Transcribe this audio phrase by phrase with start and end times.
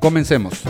[0.00, 0.62] Comencemos.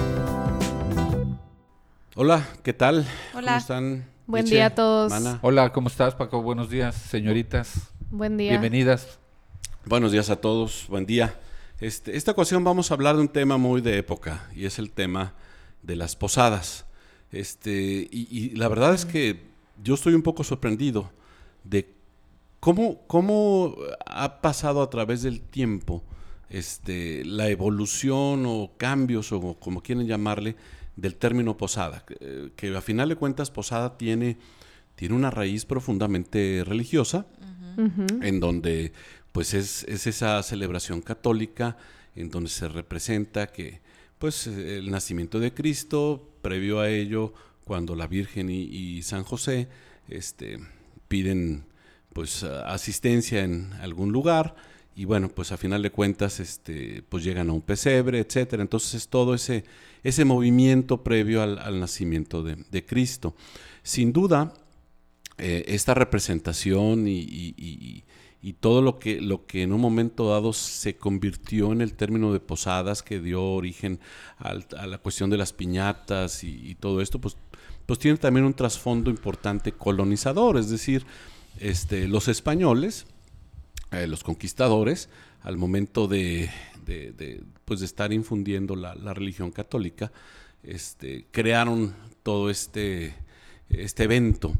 [2.16, 3.06] Hola, ¿qué tal?
[3.32, 3.52] Hola.
[3.52, 4.06] ¿Cómo están?
[4.26, 5.12] Buen día a todos.
[5.12, 5.38] Mana.
[5.42, 6.42] Hola, ¿cómo estás, Paco?
[6.42, 7.92] Buenos días, señoritas.
[8.10, 8.50] Buen día.
[8.50, 9.20] Bienvenidas.
[9.84, 11.38] Buenos días a todos, buen día.
[11.78, 14.90] Este, esta ocasión vamos a hablar de un tema muy de época y es el
[14.90, 15.34] tema
[15.82, 16.86] de las posadas.
[17.30, 19.44] Este, y, y la verdad es que
[19.80, 21.08] yo estoy un poco sorprendido
[21.62, 21.94] de
[22.58, 26.02] cómo, cómo ha pasado a través del tiempo
[26.50, 30.56] este, la evolución o cambios o como quieren llamarle
[30.96, 32.04] del término posada.
[32.04, 34.36] Que, que a final de cuentas posada tiene,
[34.96, 37.26] tiene una raíz profundamente religiosa
[38.20, 38.92] en donde
[39.32, 41.78] pues es, es esa celebración católica
[42.14, 43.80] en donde se representa que
[44.18, 47.32] pues el nacimiento de Cristo, previo a ello,
[47.64, 49.68] cuando la Virgen y, y San José
[50.08, 50.58] este,
[51.08, 51.64] piden
[52.12, 54.56] pues asistencia en algún lugar
[54.94, 58.62] y bueno, pues a final de cuentas este, pues llegan a un pesebre, etcétera.
[58.62, 59.64] Entonces es todo ese,
[60.02, 63.34] ese movimiento previo al, nacimiento de, Cristo.
[63.82, 64.52] Sin duda,
[65.38, 68.04] eh, esta representación y, y-
[68.60, 72.40] todo lo que, lo que en un momento dado se convirtió en el término de
[72.40, 74.00] posadas que dio origen
[74.38, 77.36] a la cuestión de las piñatas y, y todo esto, pues,
[77.86, 81.06] pues tiene también un trasfondo importante colonizador, es decir,
[81.58, 83.06] este, los españoles,
[84.06, 85.08] los conquistadores,
[85.42, 86.50] al momento de,
[86.84, 90.12] de- de, pues de estar infundiendo la, la religión católica,
[90.62, 93.14] este, crearon todo este,
[93.68, 94.52] este evento.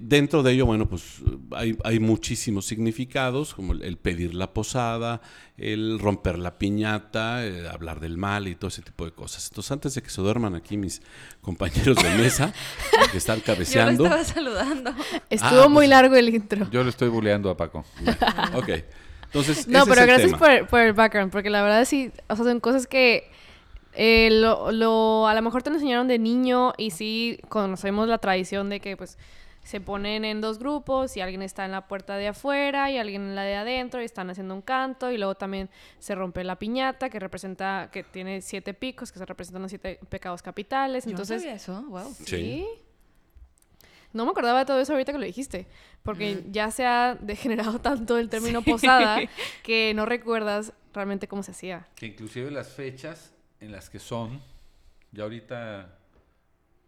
[0.00, 5.20] Dentro de ello, bueno, pues hay, hay muchísimos significados, como el, el pedir la posada,
[5.56, 9.46] el romper la piñata, eh, hablar del mal y todo ese tipo de cosas.
[9.50, 11.00] Entonces, antes de que se duerman aquí mis
[11.40, 12.52] compañeros de mesa,
[13.12, 14.04] que están Yo lo cabeceando.
[14.04, 14.94] estaba saludando.
[15.30, 16.68] Estuvo Ah, muy pues- largo el intro.
[16.70, 17.84] Yo le estoy buleando a Paco.
[18.54, 18.70] Ok.
[19.26, 20.38] Entonces, No, ese pero es el gracias tema.
[20.60, 23.30] por, por el background, porque la verdad sí, o sea, son cosas que
[23.92, 28.18] eh, lo, lo- a lo mejor te lo enseñaron de niño y sí conocemos la
[28.18, 29.18] tradición de que pues
[29.66, 33.22] se ponen en dos grupos y alguien está en la puerta de afuera y alguien
[33.22, 35.68] en la de adentro y están haciendo un canto y luego también
[35.98, 39.98] se rompe la piñata que representa, que tiene siete picos, que se representan los siete
[40.08, 41.04] pecados capitales.
[41.08, 42.14] Entonces, Entonces, eso, wow.
[42.24, 42.64] Sí.
[44.12, 45.66] No me acordaba de todo eso ahorita que lo dijiste,
[46.04, 49.18] porque ya se ha degenerado tanto el término posada
[49.64, 51.88] que no recuerdas realmente cómo se hacía.
[51.96, 54.40] Que inclusive las fechas en las que son,
[55.10, 55.98] ya ahorita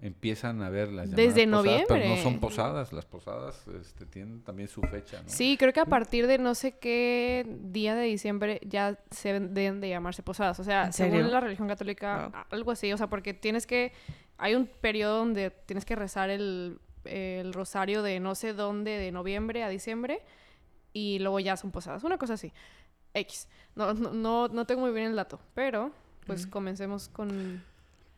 [0.00, 2.22] empiezan a ver las Desde llamadas posadas, pero no noviembre.
[2.22, 2.92] son posadas.
[2.92, 5.28] Las posadas este, tienen también su fecha, ¿no?
[5.28, 9.80] Sí, creo que a partir de no sé qué día de diciembre ya se deben
[9.80, 10.60] de llamarse posadas.
[10.60, 12.42] O sea, según la religión católica, Wow.
[12.50, 12.92] algo así.
[12.92, 13.92] O sea, porque tienes que...
[14.36, 19.10] Hay un periodo donde tienes que rezar el, el rosario de no sé dónde, de
[19.10, 20.22] noviembre a diciembre,
[20.92, 22.04] y luego ya son posadas.
[22.04, 22.52] Una cosa así.
[23.14, 23.48] X.
[23.74, 25.90] No, no, no, no tengo muy bien el dato, pero
[26.24, 27.64] pues comencemos con...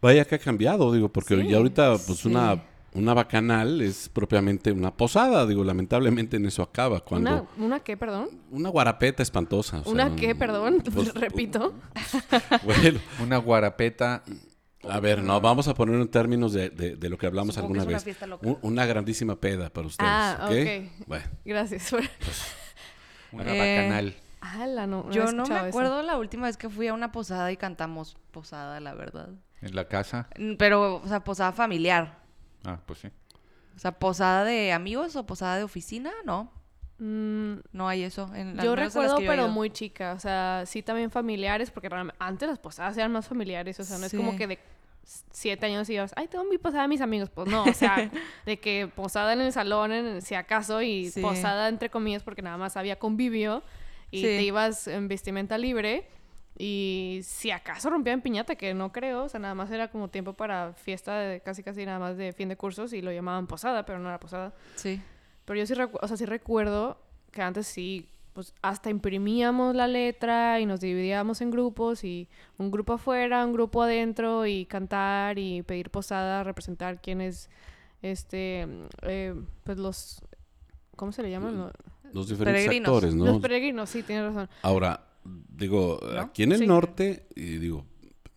[0.02, 2.28] Vaya que ha cambiado, digo, porque Sí, ya ahorita, pues sí.
[2.28, 2.62] una,
[2.94, 7.00] una bacanal es propiamente una posada, digo, lamentablemente en eso acaba.
[7.00, 8.28] Cuando ¿Una, una, ¿Una qué, perdón?
[8.50, 9.80] guarapeta espantosa.
[9.80, 10.82] o sea, ¿Una qué, un- perdón?
[10.94, 11.74] pues, Repito.
[12.64, 14.22] Bueno, Una guarapeta.
[14.88, 17.74] a ver, no, vamos a poner en términos de, de- de lo que hablamos Supongo
[17.74, 18.04] que alguna es una vez.
[18.04, 18.48] fiesta loca.
[18.48, 20.10] Un- una grandísima peda para ustedes.
[20.10, 20.50] Ah, ¿ok?
[20.50, 21.06] ok.
[21.06, 21.90] Bueno, Gracias.
[21.90, 22.00] por-
[23.32, 24.14] Una Eh, bacanal.
[24.40, 25.66] Ala, no, no Yo no me eso.
[25.66, 29.28] acuerdo la última vez que fui a una posada y cantamos posada, la verdad.
[29.62, 30.28] En la casa.
[30.38, 32.18] Mm, Pero, o sea, posada familiar.
[32.64, 33.08] Ah, pues sí.
[33.76, 36.50] O sea, posada de amigos o posada de oficina, no.
[36.98, 38.30] Mm, No hay eso.
[38.34, 40.12] En, yo en recuerdo, yo pero muy chica.
[40.12, 43.78] O sea, sí también familiares, porque realmente antes las posadas eran más familiares.
[43.80, 44.58] O sea, no es como que de
[45.32, 47.30] siete años ibas, ay, tengo mi posada de mis amigos.
[47.30, 48.10] Pues no, o sea,
[48.46, 51.22] de que posada en el salón, en, si acaso, y Sí.
[51.22, 53.62] posada entre comillas, porque nada más había convivio.
[54.10, 54.22] Y Sí.
[54.24, 56.06] te ibas en vestimenta libre.
[56.62, 60.34] Y si acaso rompían piñata, que no creo, o sea, nada más era como tiempo
[60.34, 63.86] para fiesta de casi casi nada más de fin de cursos y lo llamaban posada,
[63.86, 64.52] pero no era posada.
[64.76, 65.00] Sí.
[65.46, 66.98] Pero yo sí, recu- o sea, sí recuerdo
[67.32, 72.28] que antes sí, pues hasta imprimíamos la letra y nos dividíamos en grupos y
[72.58, 77.48] un grupo afuera, un grupo adentro y cantar y pedir posada, representar quiénes,
[78.02, 78.68] este,
[79.02, 79.34] eh,
[79.64, 80.20] pues los,
[80.94, 81.56] ¿cómo se le llaman?
[81.56, 81.72] Lo-
[82.12, 82.88] los diferentes Peregrinos.
[82.88, 83.24] actores, ¿no?
[83.24, 84.50] Los peregrinos, sí, tienes razón.
[84.62, 86.20] Ahora, digo, ¿No?
[86.20, 86.66] aquí en el Sí.
[86.66, 87.86] norte, y digo,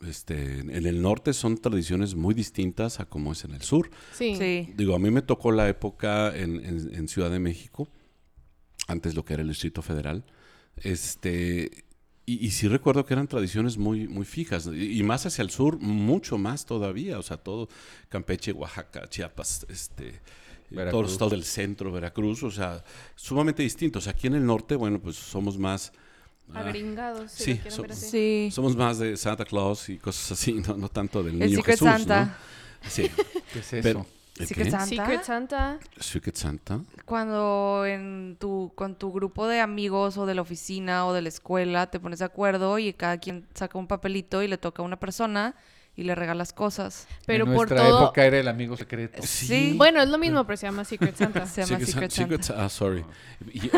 [0.06, 3.90] este, en el norte son tradiciones muy distintas a como es en el sur.
[4.14, 4.36] Sí.
[4.38, 4.70] Sí.
[4.76, 7.88] Digo, a mí me tocó la época en, en- en Ciudad de México,
[8.88, 10.26] antes lo que era el Distrito Federal.
[10.78, 11.86] Este,
[12.26, 14.68] y, y sí recuerdo que eran tradiciones muy, muy fijas.
[14.68, 17.18] Y, y más hacia el sur, mucho más todavía.
[17.20, 17.70] O sea, todo
[18.10, 20.20] Campeche, Oaxaca, Chiapas, este,
[20.70, 20.92] Veracruz.
[20.92, 22.44] todos los estados del centro, Veracruz.
[22.44, 22.84] O sea,
[23.16, 24.08] sumamente distintos.
[24.08, 25.94] Aquí en el norte, bueno, pues somos más...
[26.56, 28.10] ah, Agringados, si sí, lo quieren so- ver así.
[28.10, 28.50] Sí.
[28.52, 31.80] somos más de Santa Claus y cosas así, no, no tanto del El niño Secret
[31.80, 32.26] Jesús, Santa.
[32.26, 32.90] ¿no?
[32.90, 33.10] Sí.
[33.54, 33.84] ¿Qué es eso?
[33.84, 34.06] Pero,
[34.40, 34.72] ¿el Secret qué?
[34.72, 34.86] Santa.
[34.88, 35.80] Secret Santa.
[36.00, 36.80] Secret Santa.
[37.06, 41.30] Cuando en tu, con tu grupo de amigos o de la oficina o de la
[41.30, 44.86] escuela te pones de acuerdo y cada quien saca un papelito y le toca a
[44.86, 45.56] una persona
[45.96, 47.08] y le regalas cosas.
[47.28, 48.04] Pero en por nuestra todo.
[48.06, 49.22] época era el amigo secreto.
[49.24, 49.74] Sí.
[49.78, 51.46] Bueno, es lo mismo, pero se llama Secret Santa.
[51.46, 52.42] Se llama Secret Santa.
[52.44, 53.06] Sa- ah, sorry.
[53.54, 53.72] Y, y-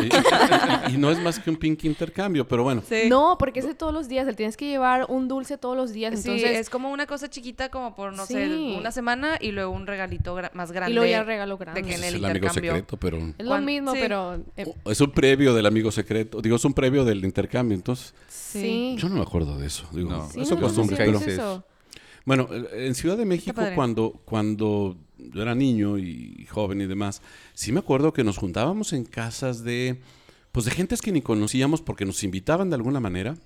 [0.88, 2.82] y- y no es más que un pink intercambio, pero bueno.
[2.88, 3.02] Sí.
[3.10, 4.24] No, porque es de todos los días.
[4.26, 6.14] Le tienes que llevar un dulce todos los días.
[6.20, 8.76] Sí, Entonces, es como una cosa chiquita como por, no sé, Sí.
[8.78, 10.92] una semana y luego un regalito gra- más grande.
[10.92, 11.82] y luego ya regalo grande.
[11.82, 13.98] de que en es el el amigo secreto, pero Es lo mismo, sí.
[14.00, 14.36] pero...
[14.56, 16.40] eh, es un previo del amigo secreto.
[16.40, 17.74] Digo, es un previo del intercambio.
[17.74, 18.96] Entonces, sí.
[18.98, 19.86] yo no me acuerdo de eso.
[19.92, 20.30] Digo, No.
[20.30, 20.96] Sí, eso no, costumbre.
[20.96, 21.64] pero- es eso.
[22.26, 27.22] Bueno, eh, en Ciudad de México, cuando, cuando yo era niño y joven y demás,
[27.54, 30.00] sí me acuerdo que nos juntábamos en casas de,
[30.52, 33.36] pues de gentes que ni conocíamos porque nos invitaban de alguna manera.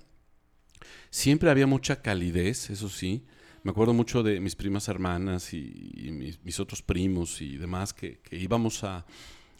[1.09, 3.23] Siempre había mucha calidez, eso sí.
[3.63, 7.93] Me acuerdo mucho de mis primas hermanas y, y mis, mis otros primos y demás
[7.93, 9.05] que, que íbamos a,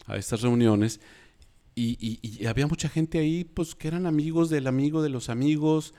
[0.06, 1.00] a estas reuniones
[1.74, 5.28] y, y- y había mucha gente ahí, pues que eran amigos del amigo de los
[5.30, 5.94] amigos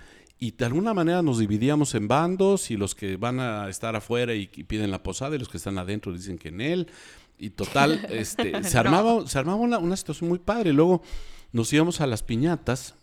[0.47, 4.33] y de alguna manera nos dividíamos en bandos y los que van a estar afuera
[4.33, 6.87] y, y piden la posada y los que están adentro dicen que en él
[7.37, 8.79] y total, este, se No.
[8.79, 10.73] armaba, se armaba una, una situación muy padre.
[10.73, 11.01] Luego
[11.51, 12.95] nos íbamos a las piñatas,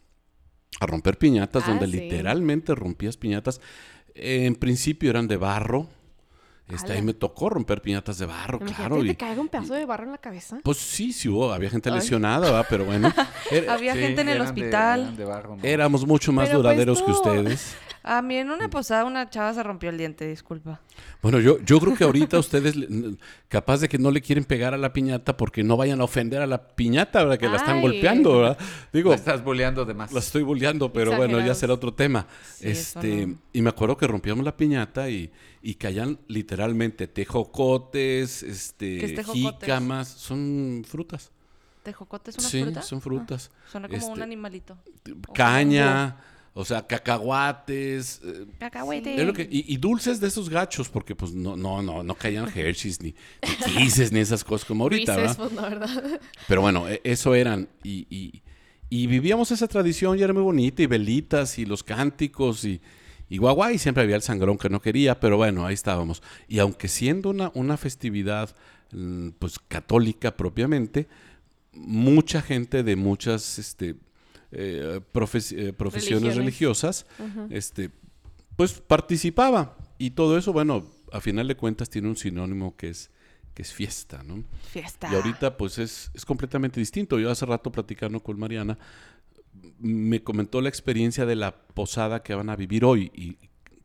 [0.80, 1.92] a romper piñatas, Ah, donde sí.
[1.92, 3.60] literalmente rompías piñatas.
[4.14, 5.88] En principio eran de barro.
[6.72, 9.04] Este, ahí me tocó romper piñatas de barro, Imagínate claro.
[9.04, 10.58] y- te caiga un pedazo de barro en la cabeza.
[10.62, 11.96] pues sí, sí hubo, había gente Ay.
[11.96, 12.64] lesionada, ¿va?
[12.64, 13.12] pero bueno.
[13.50, 15.00] era- Había Sí, gente en el de- hospital.
[15.02, 15.62] eran de barro, ¿no?
[15.64, 17.76] éramos mucho más Pero, pues, duraderos que ustedes.
[18.02, 20.80] A mí en una posada una chava se rompió el diente, disculpa.
[21.20, 22.74] Bueno, yo, yo creo que ahorita ustedes,
[23.48, 26.40] capaz de que no le quieren pegar a la piñata porque no vayan a ofender
[26.40, 27.38] a la piñata, ¿verdad?
[27.38, 28.58] Que la están golpeando, ¿verdad?
[28.92, 30.12] Digo, La estás boleando de más.
[30.12, 32.26] la estoy bulleando, pero bueno, ya será otro tema.
[32.54, 33.38] Sí, este, no.
[33.52, 35.30] Y me acuerdo que rompíamos la piñata y,
[35.60, 39.60] y caían literalmente tejocotes, este, ¿Qué es tejocotes?
[39.60, 41.30] jícamas, son frutas.
[41.82, 42.82] ¿Tejocote es una sí, fruta?
[42.82, 43.50] son frutas.
[43.54, 44.76] Ah, suena como un Este, animalito.
[45.34, 46.16] Caña,
[46.52, 48.20] o sea, cacahuates.
[48.24, 49.14] eh, Cacahuete.
[49.20, 52.14] Es lo que- y, y dulces de esos gachos, porque pues no, no, no, no
[52.14, 55.36] caían Hershey's ni, ni Kisses ni esas cosas como ahorita, ¿verdad?
[55.36, 56.20] pues, ¿verdad?
[56.48, 57.68] Pero bueno, e- eso eran.
[57.84, 58.42] Y, y-
[58.92, 62.80] y vivíamos esa tradición y era muy bonita, y velitas, y los cánticos, y,
[63.28, 66.20] y guagua, y siempre había el sangrón que no quería, pero bueno, ahí estábamos.
[66.48, 68.52] Y aunque siendo una, una festividad,
[68.90, 71.06] mm, pues católica propiamente,
[71.72, 73.94] mucha gente de muchas este,
[74.52, 76.36] eh, profes- eh, profesiones Religiones.
[76.36, 77.06] religiosas,
[77.50, 77.90] este,
[78.56, 79.76] pues participaba.
[79.98, 83.10] Y todo eso, bueno, a final de cuentas tiene un sinónimo que es,
[83.54, 84.42] que es fiesta, ¿no?
[84.70, 85.08] Fiesta.
[85.12, 87.18] Y ahorita pues es, es completamente distinto.
[87.18, 88.78] Yo hace rato platicando con Mariana,
[89.78, 93.36] me comentó la experiencia de la posada que van a vivir hoy y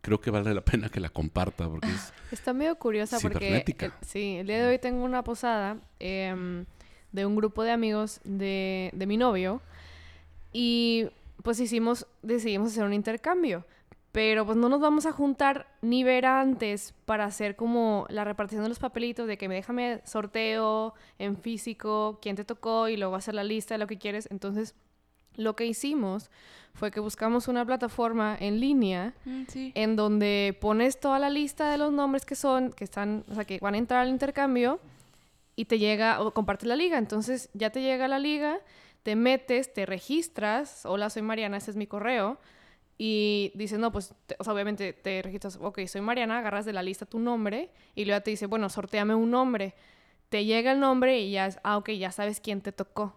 [0.01, 2.13] creo que vale la pena que la comparta porque es...
[2.31, 6.65] Está medio curiosa porque el- sí, el día de hoy tengo una posada em,
[7.11, 9.61] de un grupo de amigos de, de mi novio
[10.57, 11.09] y
[11.43, 13.65] pues hicimos, decidimos hacer un intercambio.
[14.13, 18.63] Pero pues no nos vamos a juntar ni ver antes para hacer como la repartición
[18.63, 23.17] de los papelitos de que me déjame sorteo en físico, quién te tocó y luego
[23.17, 24.29] hacer la lista de lo que quieres.
[24.31, 24.75] Entonces,
[25.35, 26.31] lo que hicimos
[26.73, 29.73] fue que buscamos una plataforma en línea Mm, sí.
[29.75, 33.43] en donde pones toda la lista de los nombres que son, que están, o sea,
[33.43, 34.79] que van a entrar al intercambio
[35.57, 36.97] y te llega, o compartes la liga.
[36.97, 38.59] Entonces ya te llega la liga,
[39.05, 42.39] te metes, te registras, hola, soy Mariana, ese es mi correo,
[42.97, 46.73] y dices, no, pues, te- o sea, obviamente te registras, ok, soy Mariana, agarras de
[46.73, 49.75] la lista tu nombre, y luego te dice, bueno, sorteame un nombre.
[50.29, 53.13] Te llega el nombre y ya es, ah, ok, ya sabes quién te tocó.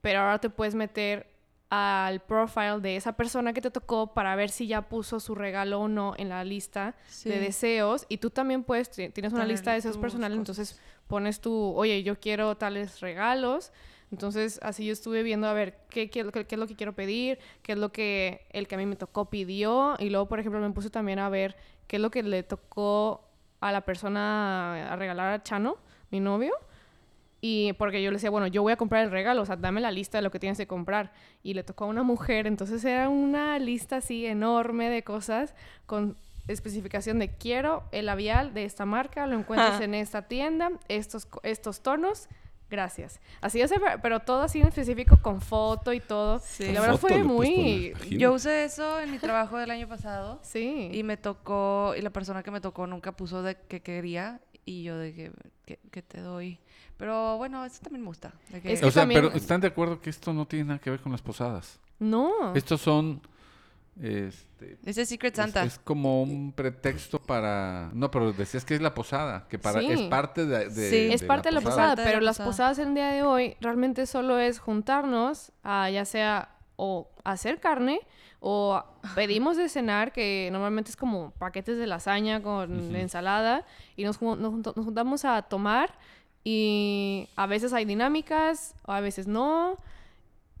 [0.00, 1.28] Pero ahora te puedes meter
[1.70, 5.78] al profile de esa persona que te tocó para ver si ya puso su regalo
[5.82, 7.28] o no en la lista Sí.
[7.28, 10.58] de deseos y tú también puedes ti- tienes una Poner lista de deseos personales cosas.
[10.58, 13.70] entonces pones tú oye yo quiero tales regalos
[14.10, 16.94] entonces así yo estuve viendo a ver qué, qué, qué- qué es lo que quiero
[16.94, 19.96] pedir qué es lo que el que a mí me tocó pidió.
[19.98, 23.24] Y luego por ejemplo me puse también a ver qué es lo que le tocó
[23.60, 25.76] a la persona a regalar a Chano
[26.10, 26.52] mi novio.
[27.40, 29.80] Y porque yo le decía, bueno, yo voy a comprar el regalo, o sea, dame
[29.80, 31.12] la lista de lo que tienes que comprar.
[31.44, 35.54] Y le tocó a una mujer, entonces era una lista así enorme de cosas
[35.86, 36.16] con
[36.48, 41.80] especificación de quiero el labial de esta marca, lo encuentras en esta tienda, estos, estos
[41.82, 42.28] tonos,
[42.70, 43.20] gracias.
[43.40, 43.72] Así es,
[44.02, 46.38] pero todo así en específico con foto y todo.
[46.40, 46.72] Sí.
[46.72, 47.92] La verdad fue muy...
[48.10, 50.40] Yo usé eso en mi trabajo del año pasado.
[50.48, 50.90] Sí.
[50.92, 54.40] Y me tocó, y la persona que me tocó nunca puso de que quería.
[54.64, 55.32] Y yo de que,
[55.64, 56.58] que, que te doy.
[56.98, 58.32] Pero bueno, eso también me gusta.
[58.50, 60.66] de que- Es que O sea, también- pero ¿están de acuerdo que esto no tiene
[60.66, 61.78] nada que ver con las posadas?
[61.98, 62.54] No.
[62.54, 63.20] Estos son...
[64.00, 65.64] Este, Ese Secret es, Santa.
[65.64, 67.90] es como un pretexto para...
[67.94, 69.86] No, pero decías que es la posada, que para Sí.
[69.90, 71.12] es parte de, de- Sí.
[71.12, 72.48] Es parte de la posada, pero la las posada.
[72.50, 77.58] posadas en el día de hoy realmente solo es juntarnos a ya sea o hacer
[77.58, 78.00] carne
[78.40, 78.84] o
[79.16, 84.38] pedimos de cenar, que normalmente es como paquetes de lasaña con ensalada, y nos, nos
[84.38, 85.90] nos juntamos a tomar
[86.44, 89.76] y a veces hay dinámicas, o a veces no,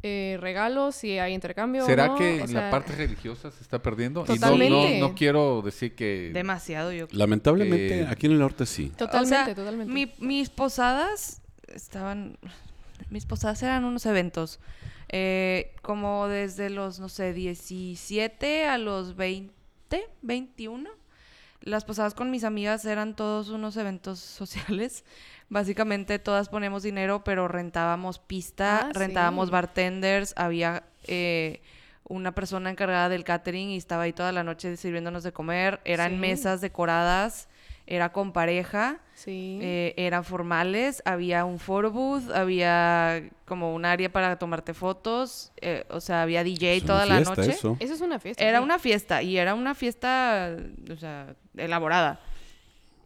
[0.02, 1.82] eh, regalos, si hay intercambio.
[1.82, 4.24] o ¿Será no, que o la sea, parte religiosa se está perdiendo?
[4.28, 6.30] Y no- no, no quiero decir que...
[6.32, 8.92] Demasiado, yo Lamentablemente, Eh, aquí en el norte sí.
[8.96, 9.92] Totalmente, O sea, totalmente.
[9.92, 12.38] Mi- mis posadas estaban.
[13.10, 14.60] Mis posadas eran unos eventos.
[15.10, 19.52] eh, como desde los, no sé, 17 a los 20,
[20.22, 20.90] 21.
[21.60, 25.04] Las posadas con mis amigas eran todos unos eventos sociales.
[25.48, 29.52] Básicamente todas poníamos dinero, pero rentábamos pista, Ah, rentábamos sí.
[29.52, 31.60] bartenders, había eh,
[32.04, 35.80] una persona encargada del catering y estaba ahí toda la noche sirviéndonos de comer.
[35.84, 36.16] Eran Sí.
[36.18, 37.48] mesas decoradas,
[37.90, 38.98] era con pareja.
[39.14, 39.58] sí.
[39.62, 45.84] Eh, eran formales, había un photo booth, había como un área para tomarte fotos, eh,
[45.88, 47.50] o sea, había DJ Es una toda la fiesta, noche.
[47.50, 47.76] eso.
[47.80, 48.44] Eso es una fiesta.
[48.44, 48.64] Era sí.
[48.64, 50.54] una fiesta y era una fiesta,
[50.92, 52.20] o sea, elaborada.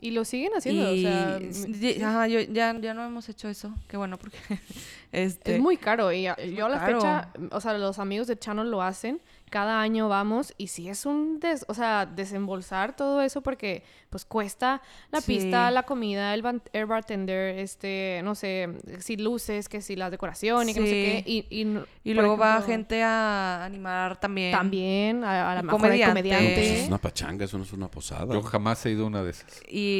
[0.03, 1.39] Y lo siguen haciendo, y o sea...
[1.41, 4.37] y- ajá, yo- ya, ya no hemos hecho eso, qué bueno, porque
[5.13, 7.01] este, Es muy caro y a- yo a la caro.
[7.01, 11.05] fecha, o sea, los amigos de Channel lo hacen, cada año vamos y sí es
[11.05, 14.81] un, des, o sea, desembolsar todo eso porque pues cuesta
[15.11, 15.35] la Sí.
[15.35, 20.09] pista, la comida, el, ban- el bartender, este, no sé, si luces, que si la
[20.09, 21.45] decoración y que no sé Sí.
[21.51, 21.85] qué.
[22.05, 24.53] Y, luego va gente a animar también.
[24.53, 26.23] También, a, a la mejor comediante.
[26.23, 26.81] No, comediante.
[26.83, 28.33] es una pachanga, eso no es una posada.
[28.35, 29.63] Yo jamás he ido a una de esas.
[29.69, 29.92] Y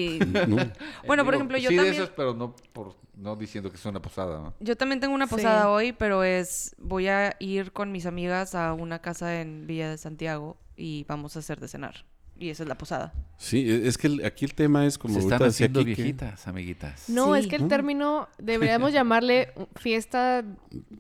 [0.49, 0.57] No.
[1.07, 3.77] bueno, por Digo, ejemplo, yo sí también de esas, pero no, por, no diciendo que
[3.77, 4.55] es una posada, ¿no?
[4.61, 5.35] Yo también tengo una Sí.
[5.37, 9.91] posada hoy, pero es voy a ir con mis amigas a una casa en Villa
[9.91, 12.05] de Santiago y vamos a hacer de cenar.
[12.43, 13.13] Y esa es la posada.
[13.37, 16.49] Sí, e, es que el- aquí el tema es como Se están decía haciendo viejitas,
[16.49, 17.09] amiguitas.
[17.09, 17.69] No, es que el ¿no?
[17.69, 20.43] término deberíamos llamarle fiesta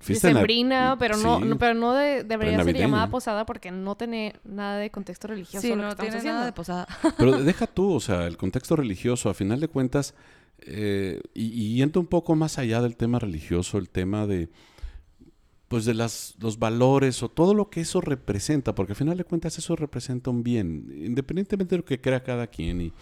[0.00, 3.72] fiesta la- decembrina, pero no, sí, no- pero no de- debería ser llamada posada porque
[3.72, 6.32] no tiene nada de contexto religioso Sí, lo que no tiene haciendo.
[6.34, 6.86] nada de posada.
[7.18, 10.14] Pero deja tú, o sea, el contexto religioso, a final de cuentas,
[10.60, 14.48] eh, y, y yendo un poco más allá del tema religioso, el tema de,
[15.72, 19.24] pues de las, los valores o todo lo que eso representa, porque a final de
[19.24, 22.92] cuentas eso representa un bien, independientemente de lo que crea cada quien y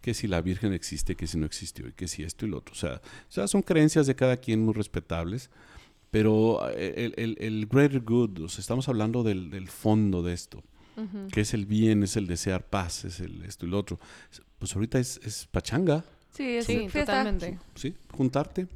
[0.00, 2.58] que si la Virgen existe, que si no existió y que si esto y lo
[2.58, 2.72] otro.
[2.72, 5.50] O sea, o sea son creencias de cada quien muy respetables,
[6.10, 10.32] pero eh, el, el- el greater good, o sea, estamos hablando del, del fondo de
[10.32, 10.62] esto
[11.30, 14.00] que es el bien, es el desear paz, es el esto y lo otro.
[14.58, 17.00] Pues ahorita es, es pachanga, Sí, es Sí, fiesta.
[17.12, 17.58] totalmente.
[17.74, 17.94] ¿sí?
[18.12, 18.66] Juntarte.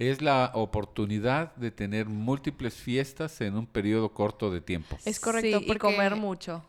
[0.00, 4.96] Es la oportunidad de tener múltiples fiestas en un periodo corto de tiempo.
[5.04, 5.60] Es correcto.
[5.60, 6.64] Sí, y comer mucho.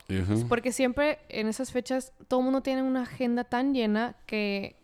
[0.50, 4.76] Porque siempre en esas fechas todo el mundo tiene una agenda tan llena que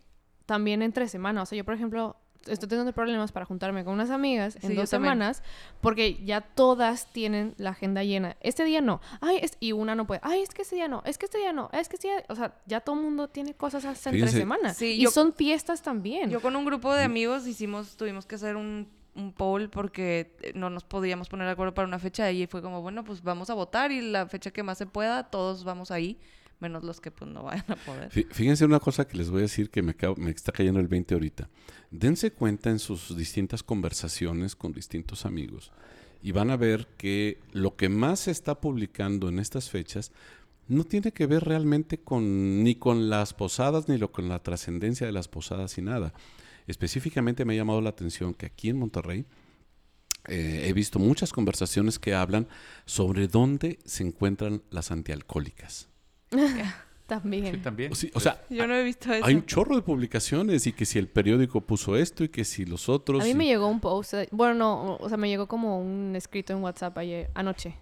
[0.46, 1.42] también entre semana.
[1.42, 4.74] O sea, yo, por ejemplo, estoy teniendo problemas para juntarme con unas amigas en Sí,
[4.74, 5.12] dos también.
[5.14, 5.42] semanas
[5.80, 8.36] porque ya todas tienen la agenda llena.
[8.40, 9.00] Este día no.
[9.20, 10.20] Ay, es- y una no puede.
[10.22, 11.02] Ay, es que este día no.
[11.04, 11.68] Es que este día no.
[11.72, 12.24] Es que este día...
[12.28, 14.38] O sea, ya todo el mundo tiene cosas hasta entre Fíjense.
[14.38, 14.76] semanas.
[14.76, 16.30] Sí, y yo- son fiestas también.
[16.30, 20.52] Yo con un grupo de amigos hicimos, tuvimos que hacer un, un poll porque eh,
[20.54, 23.50] no nos podíamos poner de acuerdo para una fecha y fue como, bueno, pues vamos
[23.50, 26.18] a votar y la fecha que más se pueda, todos vamos ahí,
[26.60, 28.10] menos los que pues no vayan a poder.
[28.10, 29.94] Fí- Fíjense una cosa que les voy a decir que me
[30.30, 31.48] está cayendo el 20 ahorita.
[31.90, 35.72] Dense cuenta en sus distintas conversaciones con distintos amigos
[36.22, 40.10] y van a ver que lo que más se está publicando en estas fechas
[40.66, 45.06] no tiene que ver realmente con ni con las posadas ni lo con la trascendencia
[45.06, 46.12] de las posadas y nada.
[46.66, 49.24] Específicamente me ha llamado la atención que aquí en Monterrey
[50.26, 52.48] eh, he visto muchas conversaciones que hablan
[52.84, 55.87] sobre dónde se encuentran las antialcohólicas.
[57.06, 57.54] También.
[57.54, 57.90] Sí, también.
[57.90, 59.24] O, sí, o sea, Yo no he visto eso.
[59.24, 62.66] hay un chorro de publicaciones y que si el periódico puso esto y que si
[62.66, 63.22] los otros.
[63.22, 65.80] A mí y- me llegó un post, eh, bueno, no, o sea, me llegó como
[65.80, 67.76] un escrito en WhatsApp ayer, anoche,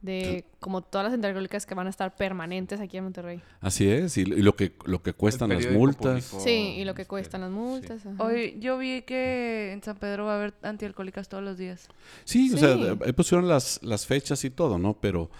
[0.00, 3.42] de como todas las intercólicas que van a estar permanentes aquí en Monterrey.
[3.60, 6.24] Así es, y, y lo que lo que cuestan las multas.
[6.24, 8.02] Sí, y lo que este, cuestan las multas.
[8.18, 11.88] Hoy yo vi que en San Pedro va a haber antialcohólicas todos los días.
[12.24, 14.94] Sí, o sea, ahí pusieron las, las fechas y todo, ¿no?
[15.00, 15.30] Pero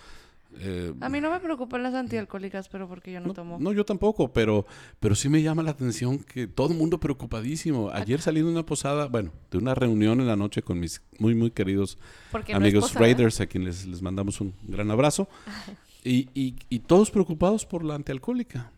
[0.59, 3.59] Eh, A mí no me preocupan las antialcohólicas, pero porque yo no, no, tomo.
[3.61, 4.67] no, yo tampoco, pero,
[4.99, 7.91] pero sí me llama la atención que todo el mundo preocupadísimo.
[7.91, 11.35] Ayer salí de una posada, bueno, de una reunión en la noche con mis muy,
[11.35, 11.99] muy queridos
[12.33, 12.95] Porque amigos.
[12.95, 15.29] Raiders, a quienes les, les mandamos un gran abrazo.
[16.03, 18.73] Y, y- y todos preocupados por la antialcohólica.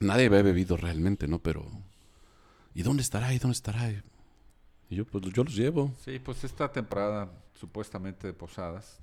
[0.00, 1.38] Nadie había bebido realmente, ¿no?
[1.38, 1.64] Pero,
[2.74, 3.32] ¿y dónde estará?
[3.32, 3.88] ¿Y dónde estará?
[4.90, 5.92] Y yo, pues yo los llevo.
[6.04, 8.98] Sí, pues esta temporada supuestamente de posadas,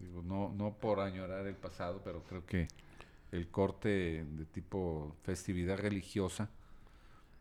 [0.00, 2.68] digo, no, no por añorar el pasado, pero creo que
[3.32, 6.48] el corte de tipo festividad religiosa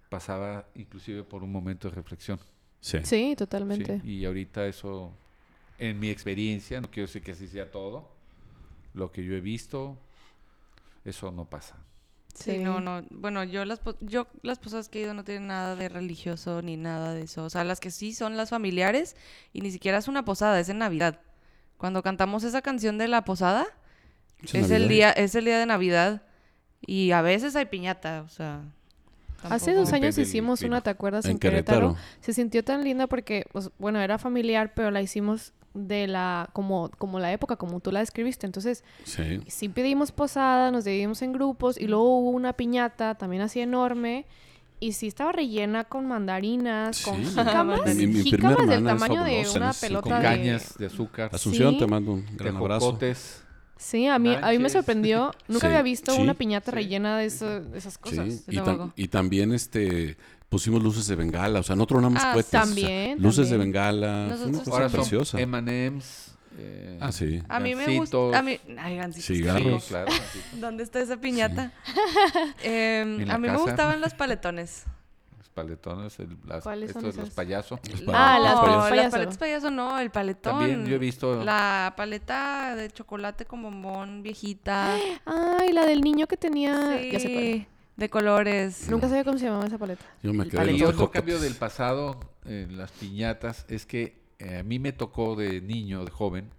[0.10, 2.40] pasaba inclusive por un momento de reflexión.
[2.82, 3.00] Sí.
[3.04, 4.00] Sí, totalmente.
[4.02, 5.12] Sí, Y ahorita eso,
[5.78, 8.10] en mi experiencia, no quiero decir que así sea todo,
[8.94, 9.98] lo que yo he visto,
[11.06, 11.76] eso no pasa.
[12.34, 12.58] Sí, Sí.
[12.60, 13.04] no, no.
[13.10, 16.62] Bueno, yo las, po- yo las posadas que he ido no tienen nada de religioso
[16.62, 17.44] ni nada de eso.
[17.44, 19.16] O sea, las que sí son las familiares
[19.52, 21.20] y ni siquiera es una posada, es en Navidad.
[21.80, 23.66] Cuando cantamos esa canción de la posada,
[24.54, 26.22] Es el día, es el día de Navidad
[26.86, 28.62] y a veces hay piñata, o sea.
[29.44, 31.24] Hace dos años Depende hicimos una, ¿te acuerdas?
[31.26, 31.94] En En, Querétaro.
[31.96, 32.08] Querétaro.
[32.20, 36.90] Se sintió tan linda porque, pues, bueno, era familiar, pero la hicimos de la, como,
[36.98, 38.46] como la época, como tú la describiste.
[38.46, 39.40] Entonces, Sí.
[39.48, 44.26] sí pedimos posada, nos dividimos en grupos y luego hubo una piñata también así enorme.
[44.82, 50.18] Y sí estaba rellena con mandarinas, con jícamas, Mi- jícamas del tamaño de una pelota
[50.20, 50.24] de...
[50.24, 51.80] Cañas de azúcar, Asunción, Sí.
[51.80, 52.98] te mando un gran abrazo.
[53.76, 55.32] Sí, a mí, a mí me sorprendió.
[55.48, 56.76] Nunca Sí, había visto sí, una piñata sí.
[56.76, 58.44] rellena de, eso- de esas Sí, cosas.
[58.48, 60.18] y, tam- y también este
[60.50, 62.48] pusimos luces de bengala, o sea, no tronamos Ah, cohetes.
[62.48, 65.40] o sea, también, luces de bengala, fue una Nosotros cosa Ahora son preciosa.
[65.42, 66.36] M&M's.
[66.60, 67.42] Eh, Ah, sí.
[67.48, 68.18] A mí me gusta.
[68.38, 69.84] A mí, ay, gancitos, Cigarros.
[69.84, 70.06] Sí, claro.
[70.12, 70.60] gancitos.
[70.60, 71.72] ¿Dónde está esa piñata?
[72.64, 74.84] La a mí me gustaban los paletones.
[75.38, 77.36] Los paletones, el, las, ¿Cuáles son estos, los esas?
[77.36, 77.80] payasos.
[77.90, 78.60] Los No, Ah, las payasos.
[78.60, 79.12] paletas las payaso.
[79.12, 80.60] paletas payaso no, el paletón.
[80.60, 84.96] También yo he visto La paleta de chocolate con bombón viejita.
[85.26, 86.98] Ay, la del niño que tenía...
[87.00, 87.68] sí, Ya sé cuál.
[87.98, 88.90] de colores.
[88.90, 90.06] Nunca sabía cómo se llamaba esa paleta.
[90.24, 94.58] Yo me el quedé en los cambio del pasado en las piñatas es que eh,
[94.60, 96.50] a mí me tocó de niño, de joven,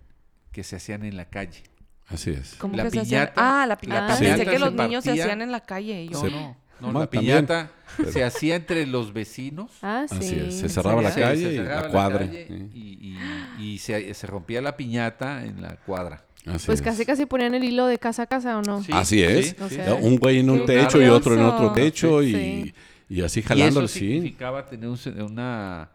[0.52, 1.62] que se hacían en la calle.
[2.08, 2.54] Así es.
[2.58, 3.26] ¿Cómo La que se hacían?
[3.28, 4.04] piñata- Ah, la piñata.
[4.14, 4.18] Ah.
[4.18, 6.04] Pensé piñata que los niños se hacían en la calle.
[6.04, 7.70] y yo, Se- No, no, Bueno, la también, piñata
[8.10, 9.70] se hacía entre los vecinos.
[9.82, 10.16] Ah, sí.
[10.16, 11.10] Así es, se ¿en cerraba la?
[11.10, 13.16] Se- calle y la cuadra, calle y,
[13.58, 16.24] y- y se, se rompía la piñata en la cuadra.
[16.46, 16.82] Así Pues es.
[16.82, 18.82] casi casi ponían el hilo de casa a casa, ¿o no?
[18.82, 19.48] Sí, Así es.
[19.50, 19.98] sí, O sí, sea, sí.
[20.00, 22.74] Un güey en un Qué techo y otro en otro techo y, Sí.
[23.10, 25.90] y así Y eso significaba tener un una,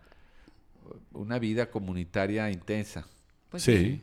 [1.14, 3.06] una vida comunitaria intensa.
[3.50, 4.02] pues Sí.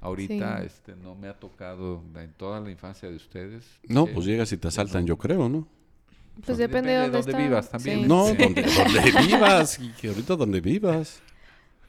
[0.00, 0.66] Ahorita Sí.
[0.66, 3.64] este, no me ha tocado en toda la infancia de ustedes.
[3.88, 5.68] No, que- pues llegas y te asaltan, yo creo, ¿no?
[6.44, 7.36] Pues Sí, depende, de dónde, está.
[7.38, 8.00] vivas también.
[8.00, 8.06] Sí.
[8.08, 8.36] No, Sí.
[8.36, 11.20] donde, donde vivas, y que ahorita donde vivas.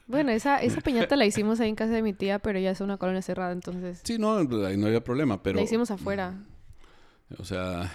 [0.06, 2.82] Bueno, esa, esa piñata la hicimos ahí en casa de mi tía, pero ya es
[2.82, 5.56] una colonia cerrada, entonces Sí, no, ahí no había problema, pero...
[5.56, 6.36] la hicimos afuera.
[7.40, 7.92] O sea,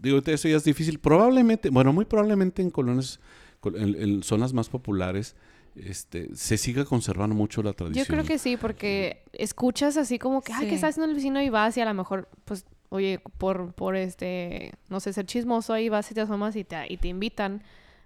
[0.00, 0.98] digo, eso ya es difícil.
[1.00, 3.24] Probablemente, bueno, muy probablemente en colonias, col-
[3.68, 5.36] en, en zonas más populares,
[5.76, 8.04] este, se siga conservando mucho la tradición.
[8.04, 10.68] Yo creo que sí, porque escuchas así como que, ay, Sí.
[10.68, 11.42] ¿qué está haciendo el vecino?
[11.42, 15.72] Y vas y a lo mejor, pues, oye, por, por este, no sé, ser chismoso,
[15.72, 17.62] ahí vas y te asomas y te, y te invitan.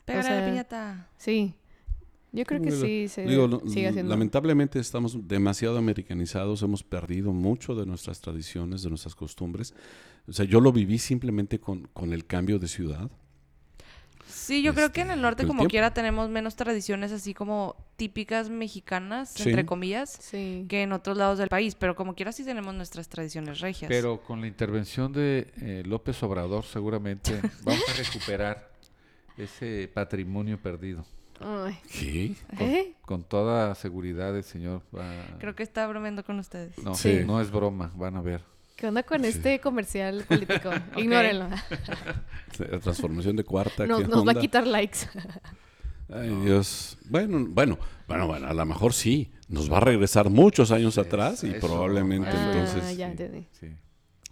[0.06, 1.08] Pégale o a la sea, piñata.
[1.18, 1.54] Sí.
[2.30, 4.10] Yo creo que sí se Digo, sigue haciendo.
[4.10, 9.74] lamentablemente estamos demasiado americanizados, hemos perdido mucho de nuestras tradiciones, de nuestras costumbres.
[10.26, 13.10] O sea, yo lo viví simplemente con, con el cambio de ciudad.
[14.28, 15.70] Sí, yo creo que en Este, el norte el como tiempo.
[15.70, 19.48] quiera tenemos menos tradiciones así como típicas mexicanas, Sí.
[19.48, 20.66] entre comillas, Sí.
[20.68, 23.88] que en otros lados del país, pero como quiera sí tenemos nuestras tradiciones regias.
[23.88, 28.70] Pero con la intervención de eh, López Obrador seguramente vamos a recuperar
[29.36, 31.04] ese patrimonio perdido.
[31.40, 31.78] Ay.
[31.92, 32.34] ¿Qué?
[32.58, 32.92] ¿Eh?
[33.02, 35.08] Con toda seguridad el señor va...
[35.38, 36.76] Creo que está bromeando con ustedes.
[36.78, 37.20] No, Sí.
[37.24, 38.42] no es broma, van a ver.
[38.78, 40.70] ¿Qué onda con este comercial político?
[40.96, 41.48] Ignórenlo.
[42.58, 43.86] La transformación de cuarta.
[43.86, 45.00] Nos, ¿qué nos va a quitar likes.
[46.10, 46.96] Ay, Dios.
[47.10, 49.30] Bueno, bueno, bueno, bueno, a lo mejor sí.
[49.48, 52.84] Nos va a regresar muchos años atrás y Eso, probablemente eso, entonces...
[52.84, 53.46] Ah, ya entendí.
[53.52, 53.68] Sí.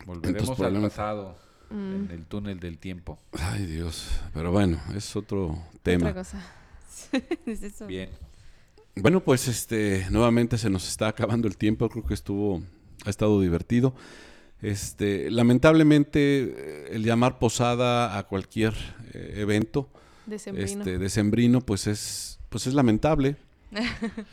[0.06, 1.36] Volveremos al pasado
[1.70, 3.18] Mm, en el túnel del tiempo.
[3.32, 4.08] Ay, Dios.
[4.32, 6.10] Pero bueno, es otro tema.
[6.10, 6.44] Otra cosa.
[7.44, 7.86] Es eso.
[7.86, 8.10] Bien.
[8.94, 11.88] Bueno, pues este, nuevamente se nos está acabando el tiempo.
[11.88, 12.62] Creo que estuvo,
[13.04, 13.94] ha estado divertido.
[14.62, 18.74] Este, lamentablemente, el llamar posada a cualquier
[19.12, 19.88] eh, evento
[20.26, 20.64] Decembrino.
[20.80, 23.36] este, decembrino, pues es, pues es lamentable.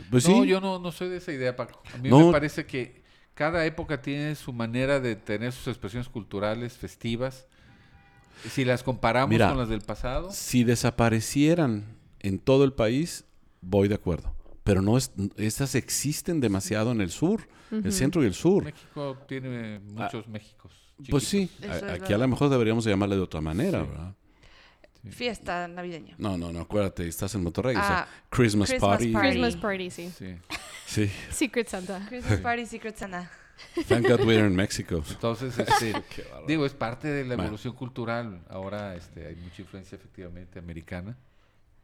[0.10, 0.48] Pues no, sí.
[0.48, 1.82] yo no, no soy de esa idea, Paco.
[1.94, 2.28] A mí No.
[2.28, 3.02] me parece que
[3.34, 7.48] cada época tiene su manera de tener sus expresiones culturales, festivas.
[8.52, 13.26] Si las comparamos Mira, con las del pasado, Si desaparecieran en todo el país,
[13.62, 14.34] voy de acuerdo.
[14.64, 18.64] Pero no es, estas existen demasiado en el sur, el centro y el sur.
[18.64, 20.72] México tiene muchos Méxicos.
[21.10, 23.90] Pues sí, a- aquí a lo mejor deberíamos de llamarle de otra manera, Sí.
[23.90, 24.16] ¿verdad?
[25.10, 26.16] Fiesta navideña.
[26.18, 29.12] No, no, no, acuérdate, estás en Monterrey, o sea, Ah, Christmas, Christmas party.
[29.12, 29.28] party.
[29.30, 30.10] Christmas party, sí.
[30.18, 30.36] Sí.
[30.86, 32.06] Sí, Secret Santa.
[32.08, 33.30] Christmas Party, Secret Santa.
[33.90, 35.04] thank God we're in Mexico.
[35.10, 35.94] Entonces, este,
[36.48, 38.42] digo, es parte de la evolución cultural.
[38.50, 41.18] Ahora este, hay mucha influencia efectivamente americana.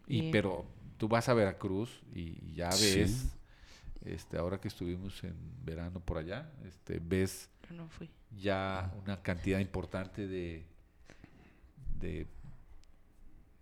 [0.07, 0.65] Y, Y- Pero
[0.99, 2.99] tú vas a Veracruz y ya Sí.
[2.99, 3.35] ves,
[4.05, 5.35] este, ahora que estuvimos en
[5.65, 8.09] verano por allá, este, ves Yo no fui.
[8.37, 10.63] ya una cantidad importante de,
[11.99, 12.27] de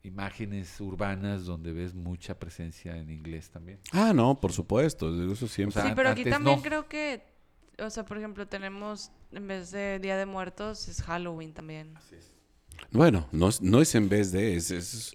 [0.04, 3.80] imágenes urbanas donde ves mucha presencia en inglés también.
[3.92, 5.80] Ah, no, por supuesto, eso siempre.
[5.80, 6.64] O sea, Sí, pero aquí también no.
[6.64, 7.24] creo que,
[7.80, 11.94] o sea, por ejemplo, tenemos, en vez de Día de Muertos, es Halloween también.
[12.92, 15.14] Bueno, no es, no es en vez de, es, es,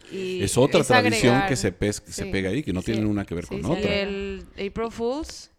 [0.59, 1.49] otra es tradición agregar.
[1.49, 2.31] que se, pes- que se Sí.
[2.31, 2.93] pega ahí, que no Sí.
[2.93, 3.95] tiene una que ver Sí, con sí, y otra.
[3.95, 5.51] el April Fools,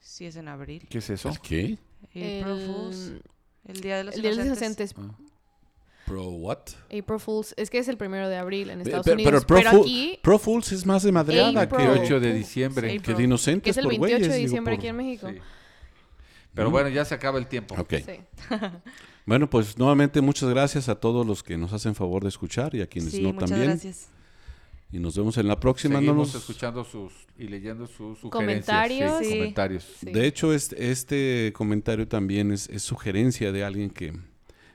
[0.00, 0.86] sí es en abril.
[0.90, 1.30] ¿Qué es eso?
[1.30, 1.78] ¿El qué?
[2.10, 3.12] April Fools,
[3.66, 4.92] El, Día de los el Día de los Inocentes.
[4.92, 5.24] Inocentes.
[6.06, 6.58] ¿Pro what?
[6.86, 7.54] April Fools.
[7.56, 9.44] Es que es el primero de abril en Estados pero, Unidos.
[9.46, 11.80] Pro, Pero, aquí, Pro Fools es más de madreada April.
[11.80, 12.90] que, 28 de diciembre.
[12.90, 13.00] Sí.
[13.00, 14.96] que de inocentes que es el por 28 güeyes, de digo, diciembre por- aquí en
[14.96, 15.30] México.
[15.30, 15.38] Sí.
[16.52, 16.72] Pero Mm.
[16.72, 17.74] bueno, ya se acaba el tiempo.
[17.78, 17.94] Ok.
[19.26, 22.82] Bueno, pues nuevamente muchas gracias a todos los que nos hacen favor de escuchar y
[22.82, 23.70] a quienes Sí, no muchas también.
[23.70, 24.08] gracias.
[24.92, 25.94] Y nos vemos en la próxima.
[25.94, 28.30] no Seguimos nos- escuchando sus y leyendo sus sugerencias.
[28.66, 29.18] Comentarios.
[29.18, 29.30] sí, Sí.
[29.38, 29.84] comentarios.
[30.00, 30.10] Sí.
[30.12, 34.12] De hecho, este, este comentario también es, es sugerencia de alguien que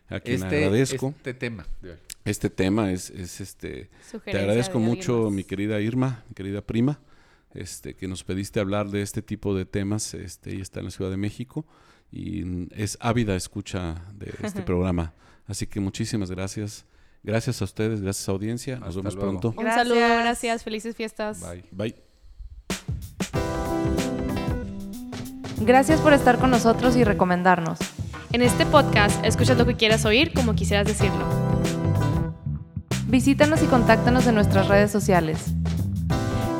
[0.09, 1.13] a quien Este, agradezco.
[1.15, 1.65] este tema.
[1.81, 1.97] de hoy.
[2.25, 3.89] Este tema es, es este.
[4.25, 6.99] Te agradezco mucho, mi querida Irma, mi querida prima,
[7.53, 10.13] este, que nos pediste hablar de este tipo de temas.
[10.13, 11.65] Este, ella está en la Ciudad de México
[12.11, 15.13] y es ávida escucha de este programa.
[15.47, 16.85] Así que muchísimas gracias.
[17.23, 18.79] Gracias a ustedes, gracias audiencia.
[18.79, 19.39] Nos Hasta vemos luego.
[19.39, 19.61] pronto.
[19.61, 20.63] Un saludo, gracias.
[20.63, 21.41] Felices fiestas.
[21.41, 21.65] Bye.
[21.71, 21.95] Bye.
[25.61, 27.79] Gracias por estar con nosotros y recomendarnos.
[28.31, 31.27] En este podcast, escuchas lo que quieras oír como quisieras decirlo.
[33.07, 35.53] Visítanos y contáctanos en nuestras redes sociales.